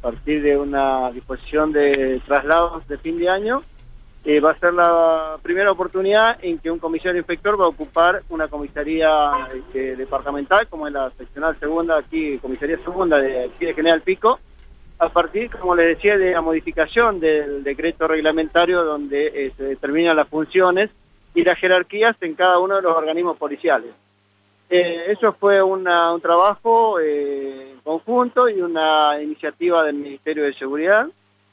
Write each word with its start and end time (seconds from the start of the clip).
partir 0.00 0.42
de 0.42 0.56
una 0.56 1.10
disposición 1.10 1.72
de 1.72 2.20
traslados 2.26 2.86
de 2.88 2.98
fin 2.98 3.18
de 3.18 3.28
año, 3.28 3.60
eh, 4.24 4.38
va 4.38 4.50
a 4.50 4.58
ser 4.58 4.74
la 4.74 5.38
primera 5.42 5.72
oportunidad 5.72 6.38
en 6.42 6.58
que 6.58 6.70
un 6.70 6.78
comisario 6.78 7.18
inspector 7.18 7.58
va 7.58 7.64
a 7.64 7.68
ocupar 7.68 8.22
una 8.28 8.48
comisaría 8.48 9.48
este, 9.54 9.96
departamental, 9.96 10.68
como 10.68 10.86
es 10.86 10.92
la 10.92 11.10
seccional 11.12 11.58
segunda, 11.58 11.98
aquí, 11.98 12.36
comisaría 12.38 12.76
segunda 12.76 13.18
de 13.18 13.44
aquí 13.44 13.64
de 13.64 13.74
General 13.74 14.02
Pico, 14.02 14.38
a 14.98 15.08
partir, 15.08 15.50
como 15.50 15.74
les 15.74 15.96
decía, 15.96 16.18
de 16.18 16.32
la 16.32 16.42
modificación 16.42 17.18
del 17.18 17.64
decreto 17.64 18.06
reglamentario 18.06 18.84
donde 18.84 19.28
eh, 19.28 19.52
se 19.56 19.64
determinan 19.64 20.16
las 20.16 20.28
funciones 20.28 20.90
y 21.34 21.42
las 21.42 21.58
jerarquías 21.58 22.14
en 22.20 22.34
cada 22.34 22.58
uno 22.58 22.76
de 22.76 22.82
los 22.82 22.94
organismos 22.94 23.38
policiales. 23.38 23.92
Eh, 24.72 25.06
eso 25.08 25.32
fue 25.32 25.60
un 25.60 25.82
trabajo 26.22 27.00
eh, 27.00 27.74
conjunto 27.82 28.48
y 28.48 28.60
una 28.60 29.20
iniciativa 29.20 29.82
del 29.82 29.96
Ministerio 29.96 30.44
de 30.44 30.54
Seguridad, 30.54 31.08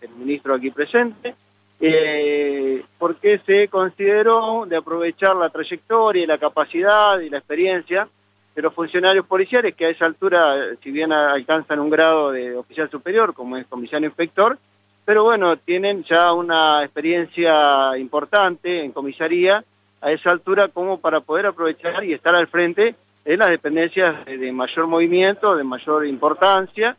el 0.00 0.10
ministro 0.12 0.54
aquí 0.54 0.70
presente, 0.70 1.34
eh, 1.78 2.82
porque 2.98 3.38
se 3.44 3.68
consideró 3.68 4.64
de 4.66 4.76
aprovechar 4.78 5.36
la 5.36 5.50
trayectoria 5.50 6.24
y 6.24 6.26
la 6.26 6.38
capacidad 6.38 7.20
y 7.20 7.28
la 7.28 7.36
experiencia 7.36 8.08
de 8.54 8.62
los 8.62 8.72
funcionarios 8.72 9.26
policiales 9.26 9.74
que 9.74 9.84
a 9.86 9.90
esa 9.90 10.06
altura, 10.06 10.74
si 10.82 10.90
bien 10.90 11.12
alcanzan 11.12 11.80
un 11.80 11.90
grado 11.90 12.30
de 12.30 12.56
oficial 12.56 12.88
superior, 12.90 13.34
como 13.34 13.58
es 13.58 13.66
comisario 13.66 14.08
inspector, 14.08 14.58
pero 15.04 15.24
bueno, 15.24 15.58
tienen 15.58 16.02
ya 16.04 16.32
una 16.32 16.82
experiencia 16.82 17.94
importante 17.98 18.82
en 18.82 18.92
comisaría 18.92 19.62
a 20.00 20.12
esa 20.12 20.30
altura 20.30 20.68
como 20.68 20.98
para 20.98 21.20
poder 21.20 21.46
aprovechar 21.46 22.04
y 22.04 22.14
estar 22.14 22.34
al 22.34 22.48
frente 22.48 22.94
de 23.24 23.36
las 23.36 23.50
dependencias 23.50 24.24
de 24.26 24.52
mayor 24.52 24.86
movimiento, 24.86 25.56
de 25.56 25.64
mayor 25.64 26.06
importancia, 26.06 26.96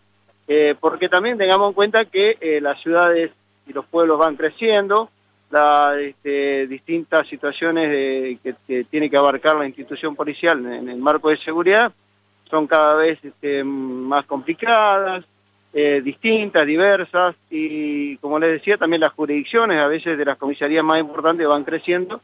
eh, 0.48 0.76
porque 0.80 1.10
también 1.10 1.38
tengamos 1.38 1.70
en 1.70 1.74
cuenta 1.74 2.06
que 2.06 2.38
eh, 2.40 2.60
las 2.62 2.82
ciudades 2.82 3.32
y 3.68 3.74
los 3.74 3.86
pueblos 3.86 4.20
van 4.20 4.36
creciendo, 4.36 5.10
las 5.50 5.98
este, 5.98 6.68
distintas 6.68 7.28
situaciones 7.28 8.40
que, 8.42 8.84
tiene 8.86 9.10
que 9.10 9.18
abarcar 9.18 9.56
la 9.56 9.68
institución 9.68 10.16
policial 10.16 10.66
en, 10.66 10.90
el 10.90 10.98
marco 10.98 11.30
de 11.30 11.38
seguridad 11.38 11.94
son 12.50 12.68
cada 12.68 12.96
vez 12.96 13.24
este, 13.24 13.64
más 13.64 14.26
complicadas, 14.26 15.26
eh, 15.74 16.02
distintas, 16.04 16.68
diversas, 16.68 17.36
y 17.50 18.18
como 18.18 18.38
les 18.38 18.52
decía, 18.52 18.78
también 18.78 19.02
las 19.02 19.14
jurisdicciones 19.14 19.80
a 19.80 19.88
veces 19.88 20.18
de 20.20 20.26
las 20.26 20.38
comisarías 20.38 20.84
más 20.84 21.00
importantes 21.00 21.48
van 21.48 21.64
creciendo, 21.64 22.22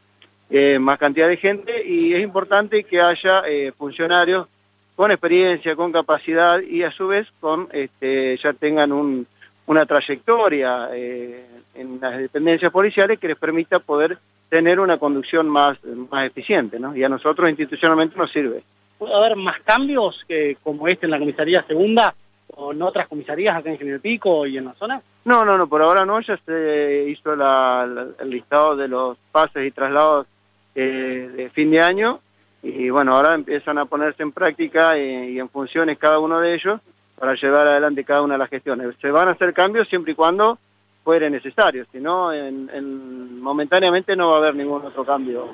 eh, 0.50 0.78
más 0.78 0.98
cantidad 0.98 1.28
de 1.28 1.36
gente, 1.36 1.86
y 1.86 2.14
es 2.14 2.22
importante 2.22 2.84
que 2.84 3.00
haya 3.00 3.42
eh, 3.48 3.72
funcionarios 3.76 4.48
con 4.96 5.10
experiencia, 5.10 5.76
con 5.76 5.92
capacidad, 5.92 6.60
y 6.60 6.82
a 6.82 6.90
su 6.90 7.06
vez 7.06 7.26
con 7.40 7.68
este, 7.72 8.36
ya 8.42 8.52
tengan 8.52 8.92
un, 8.92 9.26
una 9.66 9.86
trayectoria 9.86 10.90
en 10.92 11.98
las 12.00 12.18
dependencias 12.18 12.70
policiales 12.70 13.18
que 13.18 13.28
les 13.28 13.38
permita 13.38 13.78
poder 13.78 14.18
tener 14.50 14.80
una 14.80 14.98
conducción 14.98 15.48
más, 15.48 15.78
más 16.10 16.26
eficiente, 16.26 16.78
¿no? 16.78 16.94
Y 16.94 17.04
a 17.04 17.08
nosotros 17.08 17.48
institucionalmente 17.48 18.18
nos 18.18 18.30
sirve. 18.30 18.62
¿Puede 18.98 19.14
haber 19.14 19.36
más 19.36 19.58
cambios 19.62 20.22
que, 20.28 20.58
como 20.62 20.88
este 20.88 21.06
en 21.06 21.12
la 21.12 21.18
comisaría 21.18 21.62
segunda? 21.62 22.14
o 22.56 22.72
en 22.72 22.82
otras 22.82 23.08
comisarías 23.08 23.56
acá 23.56 23.70
en 23.70 23.78
General 23.78 24.00
Pico 24.00 24.46
y 24.46 24.56
en 24.58 24.66
la 24.66 24.74
zona? 24.74 25.00
No, 25.24 25.44
no, 25.44 25.56
no, 25.56 25.68
por 25.68 25.82
ahora 25.82 26.04
no, 26.04 26.20
ya 26.20 26.36
se 26.44 27.06
hizo 27.08 27.32
el 27.32 28.30
listado 28.30 28.76
de 28.76 28.88
los 28.88 29.16
pases 29.32 29.66
y 29.66 29.70
traslados 29.70 30.26
eh, 30.74 31.30
de 31.34 31.50
fin 31.50 31.70
de 31.70 31.80
año 31.80 32.20
y 32.62 32.90
bueno, 32.90 33.16
ahora 33.16 33.34
empiezan 33.34 33.78
a 33.78 33.86
ponerse 33.86 34.22
en 34.22 34.32
práctica 34.32 34.98
y, 34.98 35.38
en 35.38 35.48
funciones 35.48 35.98
cada 35.98 36.18
uno 36.18 36.40
de 36.40 36.54
ellos 36.54 36.80
para 37.18 37.34
llevar 37.34 37.66
adelante 37.66 38.04
cada 38.04 38.22
una 38.22 38.34
de 38.34 38.38
las 38.38 38.50
gestiones. 38.50 38.94
Se 39.00 39.10
van 39.10 39.28
a 39.28 39.32
hacer 39.32 39.54
cambios 39.54 39.88
siempre 39.88 40.12
y 40.12 40.14
cuando 40.14 40.58
fuere 41.02 41.30
necesario, 41.30 41.86
si 41.90 41.98
no, 41.98 42.32
en, 42.32 43.40
momentáneamente 43.40 44.14
no 44.14 44.28
va 44.28 44.36
a 44.36 44.38
haber 44.38 44.54
ningún 44.54 44.84
otro 44.84 45.04
cambio. 45.04 45.50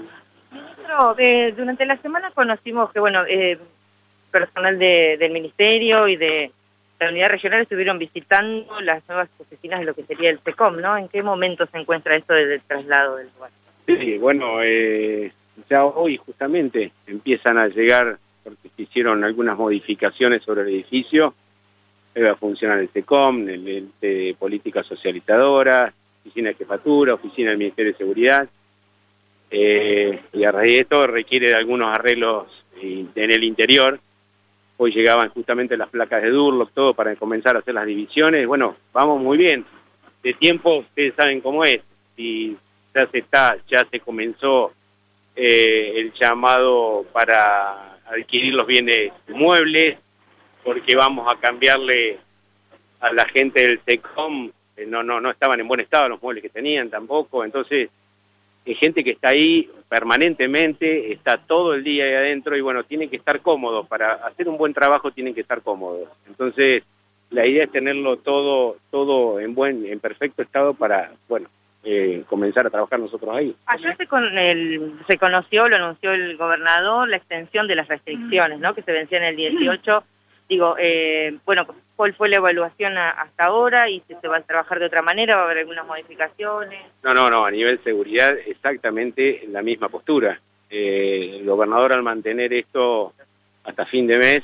Eh, 1.18 1.52
durante 1.56 1.86
la 1.86 1.96
semana 1.98 2.30
conocimos 2.32 2.92
que, 2.92 3.00
bueno, 3.00 3.24
eh, 3.28 3.58
personal 4.30 4.78
del 4.78 5.30
ministerio 5.30 6.08
y 6.08 6.16
de 6.16 6.50
la 6.98 7.10
unidad 7.10 7.30
regional 7.30 7.62
estuvieron 7.62 7.98
visitando 7.98 8.80
las 8.80 9.06
nuevas 9.08 9.28
oficinas 9.38 9.80
de 9.80 9.86
lo 9.86 9.94
que 9.94 10.04
sería 10.04 10.30
el 10.30 10.40
SECOM, 10.40 10.80
¿no? 10.80 10.96
¿En 10.96 11.08
qué 11.08 11.22
momento 11.22 11.66
se 11.66 11.78
encuentra 11.78 12.16
esto 12.16 12.34
del 12.34 12.60
traslado 12.62 13.16
del 13.16 13.28
lugar? 13.34 13.50
Sí, 13.86 14.18
bueno, 14.18 14.62
eh, 14.62 15.32
ya 15.70 15.84
hoy 15.84 16.16
justamente 16.16 16.92
empiezan 17.06 17.58
a 17.58 17.68
llegar, 17.68 18.18
porque 18.42 18.68
se 18.76 18.82
hicieron 18.82 19.24
algunas 19.24 19.56
modificaciones 19.56 20.42
sobre 20.42 20.62
el 20.62 20.68
edificio, 20.68 21.34
va 22.16 22.30
a 22.30 22.36
funcionar 22.36 22.78
el 22.78 22.88
SECOM, 22.88 23.48
el 23.48 23.68
ente 23.68 24.06
de 24.06 24.36
política 24.38 24.82
socializadora, 24.82 25.92
oficina 26.20 26.48
de 26.48 26.54
jefatura, 26.54 27.14
oficina 27.14 27.50
del 27.50 27.58
Ministerio 27.58 27.92
de 27.92 27.98
Seguridad, 27.98 28.48
eh, 29.50 30.20
y 30.32 30.44
a 30.44 30.50
raíz 30.50 30.72
de 30.72 30.78
esto 30.80 31.06
requiere 31.06 31.48
de 31.48 31.54
algunos 31.54 31.94
arreglos 31.94 32.46
en 32.80 33.10
el 33.14 33.44
interior, 33.44 34.00
Hoy 34.78 34.92
llegaban 34.92 35.30
justamente 35.30 35.76
las 35.76 35.88
placas 35.88 36.22
de 36.22 36.30
Durlock, 36.30 36.72
todo 36.72 36.92
para 36.92 37.16
comenzar 37.16 37.56
a 37.56 37.60
hacer 37.60 37.74
las 37.74 37.86
divisiones. 37.86 38.46
Bueno, 38.46 38.76
vamos 38.92 39.22
muy 39.22 39.38
bien. 39.38 39.64
De 40.22 40.34
tiempo, 40.34 40.78
ustedes 40.78 41.14
saben 41.14 41.40
cómo 41.40 41.64
es. 41.64 41.80
Si 42.14 42.56
ya 42.96 43.06
se 43.08 43.18
está, 43.18 43.56
ya 43.68 43.86
se 43.90 44.00
comenzó 44.00 44.72
eh, 45.34 45.92
el 45.96 46.12
llamado 46.14 47.04
para 47.12 47.98
adquirir 48.06 48.54
los 48.54 48.66
bienes 48.66 49.12
muebles, 49.28 49.98
porque 50.64 50.96
vamos 50.96 51.30
a 51.30 51.38
cambiarle 51.38 52.18
a 53.00 53.12
la 53.12 53.26
gente 53.26 53.66
del 53.66 53.80
SECOM, 53.84 54.50
eh, 54.76 54.86
no, 54.86 55.02
no, 55.02 55.20
no 55.20 55.30
estaban 55.30 55.60
en 55.60 55.68
buen 55.68 55.80
estado 55.80 56.08
los 56.08 56.22
muebles 56.22 56.42
que 56.42 56.48
tenían 56.48 56.88
tampoco, 56.88 57.44
entonces 57.44 57.90
hay 58.66 58.74
gente 58.74 59.04
que 59.04 59.10
está 59.10 59.28
ahí 59.28 59.68
permanentemente, 59.88 61.12
está 61.12 61.36
todo 61.36 61.74
el 61.74 61.84
día 61.84 62.04
ahí 62.04 62.14
adentro 62.14 62.56
y 62.56 62.62
bueno, 62.62 62.84
tienen 62.84 63.10
que 63.10 63.16
estar 63.16 63.40
cómodos, 63.42 63.86
para 63.86 64.14
hacer 64.14 64.48
un 64.48 64.56
buen 64.56 64.72
trabajo 64.72 65.10
tienen 65.10 65.34
que 65.34 65.42
estar 65.42 65.60
cómodos. 65.60 66.08
Entonces, 66.26 66.82
la 67.30 67.46
idea 67.46 67.64
es 67.64 67.70
tenerlo 67.70 68.16
todo, 68.16 68.78
todo 68.90 69.38
en 69.38 69.54
buen, 69.54 69.86
en 69.86 70.00
perfecto 70.00 70.42
estado 70.42 70.74
para, 70.74 71.12
bueno, 71.28 71.48
eh, 71.88 72.24
comenzar 72.28 72.66
a 72.66 72.70
trabajar 72.70 72.98
nosotros 72.98 73.34
ahí. 73.34 73.54
Ayer 73.66 73.96
se, 73.96 74.06
con 74.08 74.36
el, 74.36 74.98
se 75.06 75.16
conoció, 75.18 75.68
lo 75.68 75.76
anunció 75.76 76.12
el 76.12 76.36
gobernador, 76.36 77.08
la 77.08 77.16
extensión 77.16 77.68
de 77.68 77.76
las 77.76 77.86
restricciones, 77.86 78.58
¿no? 78.58 78.74
Que 78.74 78.82
se 78.82 78.90
vencían 78.90 79.22
el 79.22 79.36
18 79.36 80.04
Digo, 80.48 80.76
eh, 80.78 81.36
bueno, 81.44 81.66
¿cuál 81.96 82.14
fue 82.14 82.28
la 82.28 82.36
evaluación 82.36 82.96
hasta 82.96 83.44
ahora 83.44 83.90
y 83.90 84.00
si 84.06 84.14
se 84.14 84.28
va 84.28 84.36
a 84.36 84.42
trabajar 84.42 84.78
de 84.78 84.86
otra 84.86 85.02
manera? 85.02 85.36
¿Va 85.36 85.42
a 85.42 85.44
haber 85.46 85.58
algunas 85.58 85.86
modificaciones? 85.86 86.84
No, 87.02 87.14
no, 87.14 87.28
no, 87.28 87.44
a 87.44 87.50
nivel 87.50 87.82
seguridad 87.82 88.36
exactamente 88.46 89.44
la 89.48 89.62
misma 89.62 89.88
postura. 89.88 90.40
Eh, 90.70 91.38
el 91.40 91.46
gobernador 91.46 91.92
al 91.92 92.04
mantener 92.04 92.52
esto 92.52 93.12
hasta 93.64 93.86
fin 93.86 94.06
de 94.06 94.18
mes, 94.18 94.42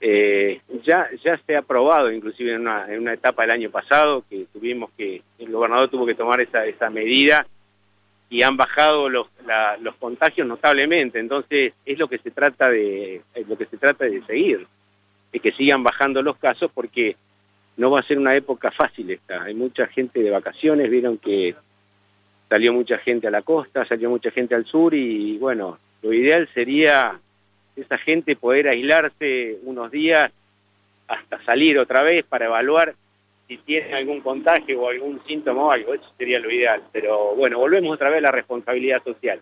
eh, 0.00 0.60
ya, 0.84 1.08
ya 1.24 1.36
se 1.46 1.56
ha 1.56 1.60
aprobado 1.60 2.10
inclusive 2.10 2.54
en 2.54 2.62
una, 2.62 2.92
en 2.92 3.00
una 3.00 3.14
etapa 3.14 3.42
del 3.42 3.52
año 3.52 3.70
pasado 3.70 4.24
que 4.28 4.46
tuvimos 4.52 4.90
que, 4.96 5.22
gobernador 5.52 5.88
tuvo 5.88 6.06
que 6.06 6.14
tomar 6.14 6.40
esa, 6.40 6.64
esa 6.66 6.90
medida 6.90 7.46
y 8.30 8.42
han 8.42 8.56
bajado 8.56 9.08
los, 9.08 9.26
los 9.80 9.94
contagios 9.96 10.46
notablemente, 10.46 11.18
entonces 11.18 11.74
es 11.84 11.98
lo 11.98 12.08
que 12.08 12.18
se 12.18 12.30
trata 12.30 12.70
de, 12.70 13.20
es 13.34 13.48
lo 13.48 13.58
que 13.58 13.66
se 13.66 13.76
trata 13.76 14.04
de 14.06 14.22
seguir 14.24 14.66
de 15.32 15.40
que 15.40 15.52
sigan 15.52 15.82
bajando 15.82 16.22
los 16.22 16.36
casos 16.36 16.70
porque 16.72 17.16
no 17.76 17.90
va 17.90 18.00
a 18.00 18.06
ser 18.06 18.18
una 18.18 18.34
época 18.34 18.70
fácil 18.70 19.10
esta. 19.10 19.42
Hay 19.42 19.54
mucha 19.54 19.86
gente 19.86 20.22
de 20.22 20.30
vacaciones, 20.30 20.90
vieron 20.90 21.18
que 21.18 21.54
salió 22.48 22.72
mucha 22.72 22.98
gente 22.98 23.28
a 23.28 23.30
la 23.30 23.42
costa, 23.42 23.86
salió 23.86 24.10
mucha 24.10 24.30
gente 24.30 24.54
al 24.54 24.66
sur 24.66 24.94
y 24.94 25.38
bueno, 25.38 25.78
lo 26.02 26.12
ideal 26.12 26.48
sería 26.52 27.18
esa 27.74 27.96
gente 27.96 28.36
poder 28.36 28.68
aislarse 28.68 29.58
unos 29.64 29.90
días 29.90 30.30
hasta 31.08 31.42
salir 31.44 31.78
otra 31.78 32.02
vez 32.02 32.24
para 32.26 32.44
evaluar 32.44 32.94
si 33.56 33.58
tienen 33.64 33.94
algún 33.94 34.20
contagio 34.20 34.80
o 34.80 34.88
algún 34.88 35.22
síntoma 35.26 35.64
o 35.64 35.70
algo, 35.70 35.94
eso 35.94 36.10
sería 36.16 36.38
lo 36.38 36.50
ideal. 36.50 36.82
Pero 36.92 37.34
bueno, 37.34 37.58
volvemos 37.58 37.94
otra 37.94 38.08
vez 38.08 38.18
a 38.18 38.22
la 38.22 38.30
responsabilidad 38.30 39.02
social. 39.04 39.40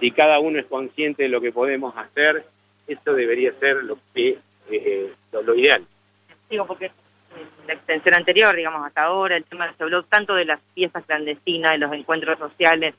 Si 0.00 0.10
cada 0.10 0.40
uno 0.40 0.58
es 0.58 0.66
consciente 0.66 1.24
de 1.24 1.28
lo 1.28 1.40
que 1.40 1.52
podemos 1.52 1.94
hacer, 1.96 2.44
esto 2.86 3.14
debería 3.14 3.52
ser 3.60 3.84
lo 3.84 3.98
que 4.14 4.38
eh, 4.70 5.12
lo, 5.32 5.54
ideal. 5.54 5.86
Digo, 6.48 6.66
porque 6.66 6.90
la 7.66 7.74
extensión 7.74 8.14
anterior, 8.14 8.56
digamos, 8.56 8.84
hasta 8.86 9.02
ahora, 9.02 9.36
el 9.36 9.44
tema 9.44 9.72
se 9.76 9.82
habló 9.82 10.02
tanto 10.04 10.34
de 10.34 10.46
las 10.46 10.60
fiestas 10.74 11.04
clandestinas, 11.04 11.72
de 11.72 11.78
los 11.78 11.92
encuentros 11.92 12.38
sociales, 12.38 12.94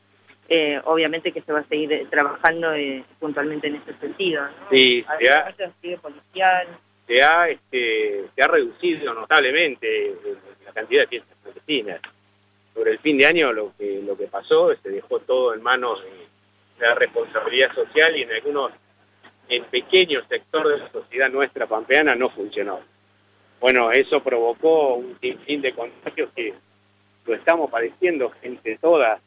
eh, 0.48 0.80
obviamente 0.86 1.32
que 1.32 1.42
se 1.42 1.52
va 1.52 1.60
a 1.60 1.64
seguir 1.66 1.92
eh, 1.92 2.08
trabajando 2.10 2.74
eh, 2.74 3.04
puntualmente 3.20 3.68
en 3.68 3.76
ese 3.76 3.94
sentido. 3.96 4.44
Sí, 4.70 5.04
se 5.20 5.32
ha, 5.32 5.54
policial. 6.02 6.68
Se 7.08 7.22
ha, 7.22 7.50
este, 7.50 8.26
se 8.36 8.42
ha 8.42 8.48
reducido 8.48 9.14
notablemente 9.14 10.14
la 10.66 10.72
cantidad 10.72 11.02
de 11.02 11.08
fiestas 11.08 11.38
clandestinas. 11.42 12.02
Sobre 12.74 12.92
el 12.92 13.00
fin 13.00 13.18
de 13.18 13.26
año 13.26 13.52
lo 13.54 13.74
que, 13.78 14.02
lo 14.04 14.18
que 14.18 14.28
pasó, 14.28 14.74
se 14.82 14.90
dejó 14.90 15.20
todo 15.20 15.54
en 15.54 15.62
manos 15.62 16.02
de 16.80 16.86
la 16.86 16.96
responsabilidad 16.96 17.74
social 17.76 18.16
y 18.18 18.24
en 18.24 18.32
algunos 18.32 18.72
en 19.50 19.64
pequeño 19.66 20.22
sector 20.28 20.68
de 20.68 20.78
la 20.80 20.92
sociedad 20.92 21.30
nuestra 21.30 21.68
pampeana 21.68 22.16
no 22.16 22.30
funcionó. 22.30 22.80
bueno, 23.60 23.92
eso 23.92 24.22
provocó 24.22 24.96
un 24.96 25.18
sinfín 25.20 25.62
de 25.62 25.74
contagios 25.74 26.30
que 26.36 26.54
lo 27.26 27.34
estamos 27.34 27.70
padeciendo, 27.72 28.32
gente 28.42 28.78
toda, 28.82 29.22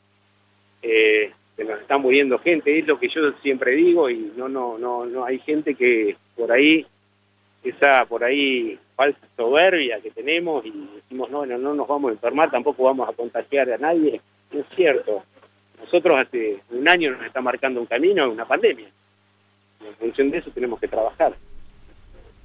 eh, 0.82 1.32
se 1.56 1.64
nos 1.64 1.81
está 1.81 1.96
muriendo 1.96 2.38
gente, 2.38 2.79
es 2.79 2.87
lo 2.87 2.99
que 2.99 3.08
yo 3.08 3.32
siempre 3.43 3.72
digo 3.72 4.11
y 4.11 4.32
no, 4.37 4.49
no, 4.49 4.76
no, 4.79 5.06
no 5.06 5.25
hay 5.25 5.38
gente 5.38 5.75
que 5.75 6.17
por 6.37 6.52
ahí, 6.52 6.87
esa 7.69 8.05
por 8.07 8.25
ahí 8.25 8.79
falsa 8.95 9.21
soberbia 9.37 10.01
que 10.01 10.11
tenemos 10.11 10.65
y 10.65 10.73
decimos, 10.95 11.31
no, 11.31 11.45
no, 11.45 11.59
no 11.59 11.75
nos 11.75 11.89
vamos 11.89 12.11
a 12.11 12.15
enfermar, 12.15 12.51
tampoco 12.51 12.85
vamos 12.85 13.09
a 13.09 13.13
contagiar 13.13 13.71
a 13.71 13.79
nadie, 13.79 14.21
no 14.53 14.61
es 14.61 14.67
cierto. 14.75 15.23
Nosotros 15.81 16.19
hace 16.19 16.61
un 16.71 16.89
año 16.89 17.13
nos 17.13 17.27
está 17.27 17.41
marcando 17.41 17.81
un 17.81 17.87
camino, 17.87 18.31
una 18.31 18.47
pandemia. 18.47 18.89
En 19.87 19.95
función 19.97 20.31
de 20.31 20.39
eso 20.39 20.51
tenemos 20.51 20.81
que 20.81 20.89
trabajar. 20.89 21.37